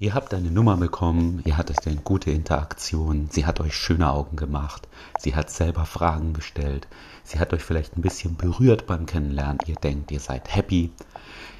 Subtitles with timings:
[0.00, 4.36] Ihr habt eine Nummer bekommen, ihr hattet eine gute Interaktion, sie hat euch schöne Augen
[4.36, 4.86] gemacht,
[5.18, 6.86] sie hat selber Fragen gestellt,
[7.24, 10.92] sie hat euch vielleicht ein bisschen berührt beim Kennenlernen, ihr denkt, ihr seid happy.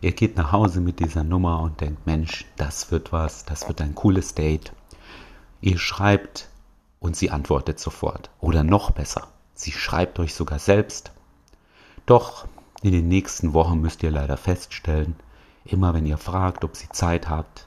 [0.00, 3.80] Ihr geht nach Hause mit dieser Nummer und denkt, Mensch, das wird was, das wird
[3.80, 4.72] ein cooles Date.
[5.60, 6.48] Ihr schreibt
[7.00, 8.30] und sie antwortet sofort.
[8.38, 11.10] Oder noch besser, sie schreibt euch sogar selbst.
[12.06, 12.46] Doch
[12.80, 15.16] in den nächsten Wochen müsst ihr leider feststellen,
[15.64, 17.66] immer wenn ihr fragt, ob sie Zeit habt,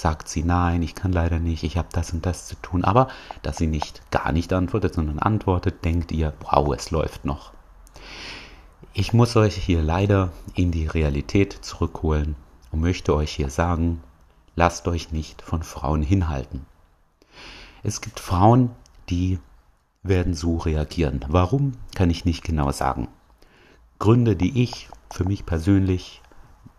[0.00, 2.84] sagt sie nein, ich kann leider nicht, ich habe das und das zu tun.
[2.84, 3.08] Aber
[3.42, 7.52] dass sie nicht gar nicht antwortet, sondern antwortet, denkt ihr, wow, es läuft noch.
[8.92, 12.34] Ich muss euch hier leider in die Realität zurückholen
[12.72, 14.02] und möchte euch hier sagen,
[14.56, 16.66] lasst euch nicht von Frauen hinhalten.
[17.82, 18.70] Es gibt Frauen,
[19.08, 19.38] die
[20.02, 21.24] werden so reagieren.
[21.28, 23.08] Warum, kann ich nicht genau sagen.
[23.98, 26.22] Gründe, die ich für mich persönlich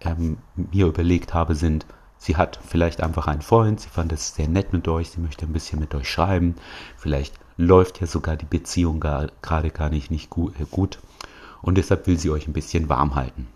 [0.01, 1.85] ähm, mir überlegt habe, sind,
[2.23, 5.47] Sie hat vielleicht einfach einen Freund, sie fand es sehr nett mit euch, sie möchte
[5.47, 6.53] ein bisschen mit euch schreiben.
[6.95, 10.99] Vielleicht läuft ja sogar die Beziehung gar, gerade gar nicht, nicht äh, gut
[11.63, 13.47] und deshalb will sie euch ein bisschen warm halten.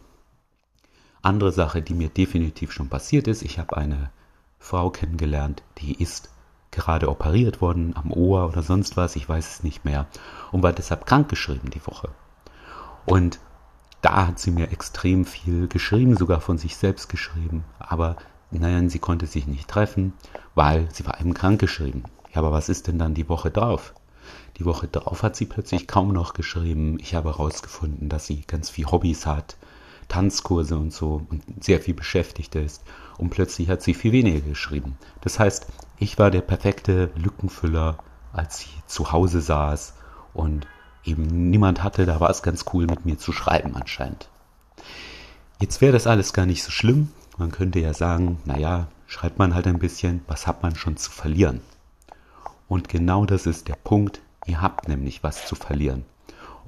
[1.21, 4.09] Andere Sache, die mir definitiv schon passiert ist, ich habe eine
[4.57, 6.31] Frau kennengelernt, die ist
[6.71, 10.07] gerade operiert worden am Ohr oder sonst was, ich weiß es nicht mehr,
[10.51, 12.09] und war deshalb krankgeschrieben die Woche.
[13.05, 13.39] Und
[14.01, 18.15] da hat sie mir extrem viel geschrieben, sogar von sich selbst geschrieben, aber
[18.51, 20.13] Nein, sie konnte sich nicht treffen,
[20.53, 22.03] weil sie war eben krankgeschrieben.
[22.33, 23.93] Ja, aber was ist denn dann die Woche drauf?
[24.57, 26.97] Die Woche drauf hat sie plötzlich kaum noch geschrieben.
[26.99, 29.57] Ich habe herausgefunden, dass sie ganz viel Hobbys hat,
[30.07, 32.83] Tanzkurse und so und sehr viel beschäftigt ist.
[33.17, 34.97] Und plötzlich hat sie viel weniger geschrieben.
[35.21, 37.97] Das heißt, ich war der perfekte Lückenfüller,
[38.33, 39.93] als sie zu Hause saß
[40.33, 40.67] und
[41.03, 44.29] eben niemand hatte, da war es ganz cool mit mir zu schreiben anscheinend.
[45.59, 49.53] Jetzt wäre das alles gar nicht so schlimm, man könnte ja sagen, naja, schreibt man
[49.53, 51.61] halt ein bisschen, was hat man schon zu verlieren?
[52.67, 56.05] Und genau das ist der Punkt, ihr habt nämlich was zu verlieren.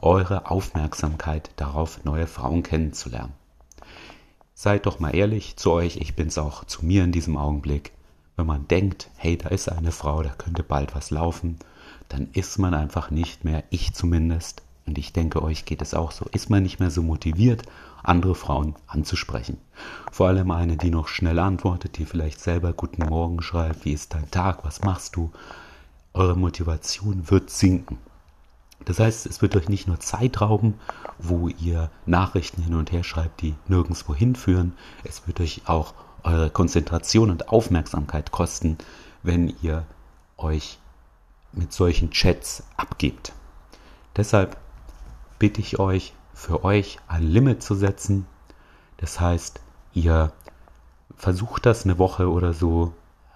[0.02, 3.34] Eure Aufmerksamkeit darauf, neue Frauen kennenzulernen.
[4.54, 7.92] Seid doch mal ehrlich zu euch, ich bin's auch zu mir in diesem Augenblick.
[8.36, 11.58] Wenn man denkt, hey, da ist eine Frau, da könnte bald was laufen,
[12.10, 16.12] dann ist man einfach nicht mehr, ich zumindest, und ich denke, euch geht es auch
[16.12, 17.64] so, ist man nicht mehr so motiviert,
[18.04, 19.58] andere Frauen anzusprechen.
[20.12, 24.14] Vor allem eine, die noch schnell antwortet, die vielleicht selber Guten Morgen schreibt, wie ist
[24.14, 25.32] dein Tag, was machst du?
[26.14, 27.98] Eure Motivation wird sinken.
[28.86, 30.76] Das heißt, es wird euch nicht nur Zeit rauben,
[31.18, 34.74] wo ihr Nachrichten hin und her schreibt, die nirgendwo hinführen,
[35.04, 35.94] es wird euch auch
[36.24, 38.78] eure Konzentration und Aufmerksamkeit kosten,
[39.24, 39.86] wenn ihr
[40.38, 40.80] euch
[41.52, 43.34] mit solchen Chats abgebt.
[44.16, 44.58] Deshalb
[45.40, 48.26] bitte ich euch, für euch ein Limit zu setzen.
[48.98, 49.60] Das heißt,
[49.94, 50.32] ihr
[51.16, 52.94] versucht das eine Woche oder so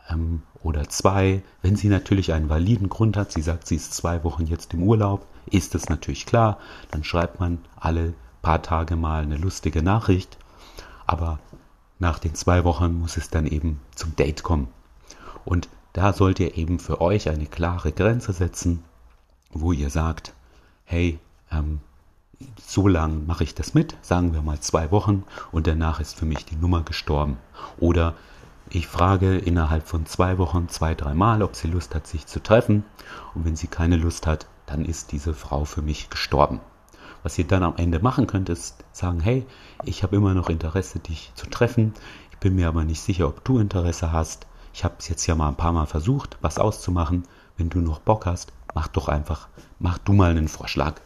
[0.09, 1.41] ähm, oder zwei.
[1.61, 4.83] Wenn sie natürlich einen validen Grund hat, sie sagt, sie ist zwei Wochen jetzt im
[4.83, 6.59] Urlaub, ist es natürlich klar.
[6.91, 10.37] Dann schreibt man alle paar Tage mal eine lustige Nachricht.
[11.07, 11.39] Aber
[11.99, 14.67] nach den zwei Wochen muss es dann eben zum Date kommen.
[15.45, 18.83] Und da sollt ihr eben für euch eine klare Grenze setzen,
[19.51, 20.33] wo ihr sagt,
[20.85, 21.19] hey,
[21.51, 21.81] ähm,
[22.57, 26.25] so lang mache ich das mit, sagen wir mal zwei Wochen, und danach ist für
[26.25, 27.37] mich die Nummer gestorben.
[27.79, 28.15] Oder
[28.69, 32.85] ich frage innerhalb von zwei Wochen zwei, dreimal, ob sie Lust hat, sich zu treffen.
[33.35, 36.61] Und wenn sie keine Lust hat, dann ist diese Frau für mich gestorben.
[37.23, 39.45] Was ihr dann am Ende machen könnt, ist sagen, hey,
[39.83, 41.93] ich habe immer noch Interesse, dich zu treffen.
[42.31, 44.47] Ich bin mir aber nicht sicher, ob du Interesse hast.
[44.73, 47.23] Ich habe es jetzt ja mal ein paar Mal versucht, was auszumachen.
[47.57, 49.49] Wenn du noch Bock hast, mach doch einfach,
[49.79, 51.01] mach du mal einen Vorschlag.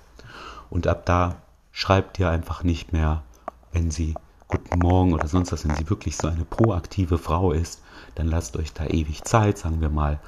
[0.69, 1.37] Und ab da
[1.71, 3.23] schreibt ihr einfach nicht mehr,
[3.71, 4.15] wenn sie
[4.47, 7.81] Guten Morgen oder sonst was, wenn sie wirklich so eine proaktive Frau ist,
[8.13, 10.19] dann lasst euch da ewig Zeit, sagen wir mal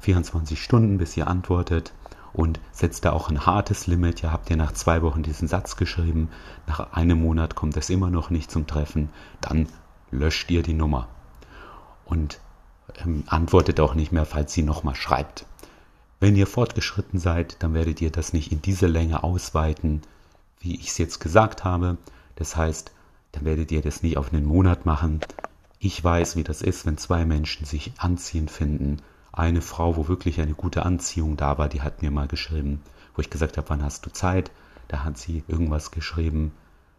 [0.00, 1.92] 24 Stunden, bis ihr antwortet
[2.32, 4.22] und setzt da auch ein hartes Limit.
[4.22, 6.30] Ja, habt ihr nach zwei Wochen diesen Satz geschrieben,
[6.66, 9.08] nach einem Monat kommt es immer noch nicht zum Treffen,
[9.40, 9.68] dann
[10.10, 11.06] löscht ihr die Nummer
[12.04, 12.40] und
[13.04, 15.46] ähm, antwortet auch nicht mehr, falls sie nochmal schreibt.
[16.20, 20.02] Wenn ihr fortgeschritten seid, dann werdet ihr das nicht in diese Länge ausweiten,
[20.60, 21.96] wie ich es jetzt gesagt habe.
[22.36, 22.92] Das heißt,
[23.32, 25.20] dann werdet ihr das nie auf einen Monat machen.
[25.78, 28.98] Ich weiß, wie das ist, wenn zwei Menschen sich anziehend finden.
[29.32, 32.82] Eine Frau, wo wirklich eine gute Anziehung da war, die hat mir mal geschrieben,
[33.14, 34.50] wo ich gesagt habe, wann hast du Zeit?
[34.88, 36.52] Da hat sie irgendwas geschrieben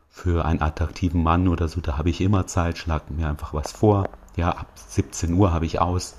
[0.09, 1.79] für einen attraktiven Mann oder so.
[1.79, 4.09] Da habe ich immer Zeit, schlag mir einfach was vor.
[4.35, 6.15] Ja, ab 17 Uhr habe ich aus.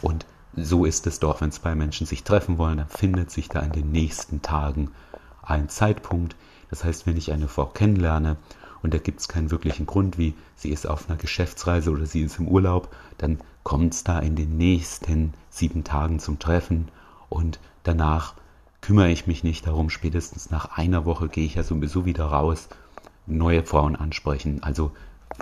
[0.00, 0.24] Und
[0.56, 3.72] so ist es doch, wenn zwei Menschen sich treffen wollen, dann findet sich da in
[3.72, 4.90] den nächsten Tagen
[5.42, 6.36] ein Zeitpunkt.
[6.70, 8.36] Das heißt, wenn ich eine Frau kennenlerne
[8.82, 12.22] und da gibt es keinen wirklichen Grund, wie sie ist auf einer Geschäftsreise oder sie
[12.22, 16.88] ist im Urlaub, dann kommt es da in den nächsten sieben Tagen zum Treffen
[17.28, 18.34] und danach
[18.80, 19.90] kümmere ich mich nicht darum.
[19.90, 22.68] Spätestens nach einer Woche gehe ich ja sowieso wieder raus,
[23.26, 24.62] neue Frauen ansprechen.
[24.62, 24.92] Also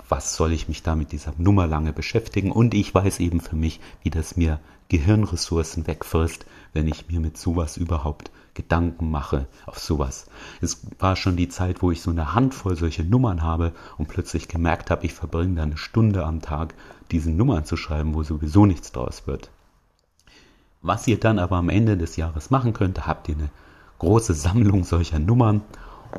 [0.09, 2.53] was soll ich mich da mit dieser Nummer lange beschäftigen?
[2.53, 7.37] Und ich weiß eben für mich, wie das mir Gehirnressourcen wegfrisst, wenn ich mir mit
[7.37, 10.27] sowas überhaupt Gedanken mache auf sowas.
[10.61, 14.49] Es war schon die Zeit, wo ich so eine Handvoll solche Nummern habe und plötzlich
[14.49, 16.75] gemerkt habe, ich verbringe da eine Stunde am Tag,
[17.11, 19.51] diese Nummern zu schreiben, wo sowieso nichts draus wird.
[20.83, 23.51] Was ihr dann aber am Ende des Jahres machen könnt, habt ihr eine
[23.99, 25.63] große Sammlung solcher Nummern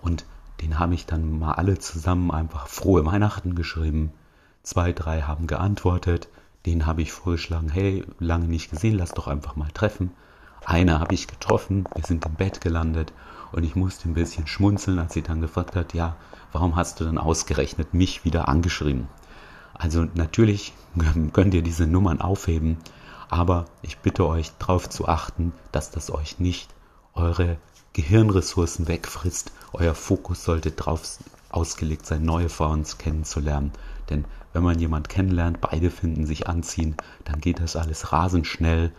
[0.02, 0.26] und
[0.62, 4.12] den habe ich dann mal alle zusammen einfach frohe Weihnachten geschrieben.
[4.64, 6.28] Zwei, drei haben geantwortet.
[6.68, 10.12] Den habe ich vorgeschlagen, hey, lange nicht gesehen, lass doch einfach mal treffen.
[10.66, 13.14] Eine habe ich getroffen, wir sind im Bett gelandet
[13.54, 16.18] und ich musste ein bisschen schmunzeln, als sie dann gefragt hat, ja,
[16.52, 19.08] warum hast du denn ausgerechnet mich wieder angeschrieben?
[19.76, 20.74] Also natürlich
[21.32, 22.76] könnt ihr diese Nummern aufheben,
[23.30, 26.76] aber ich bitte euch darauf zu achten, dass das euch nicht
[27.14, 27.60] eure
[27.94, 29.54] Gehirnressourcen wegfrisst.
[29.72, 31.18] Euer Fokus sollte darauf
[31.58, 33.72] ausgelegt sein, neue Frauen kennenzulernen.
[34.12, 36.96] Denn wenn man jemand kennenlernt, beide finden sich anziehen,
[37.26, 38.92] dann geht das alles rasend schnell.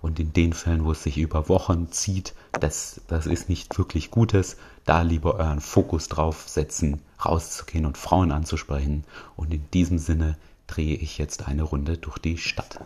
[0.00, 4.10] Und in den Fällen, wo es sich über Wochen zieht, das, das ist nicht wirklich
[4.10, 4.56] Gutes.
[4.84, 9.04] Da lieber euren Fokus drauf setzen, rauszugehen und Frauen anzusprechen.
[9.34, 12.78] Und in diesem Sinne drehe ich jetzt eine Runde durch die Stadt.